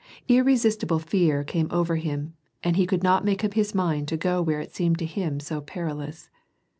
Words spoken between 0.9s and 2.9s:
fear came over him, and he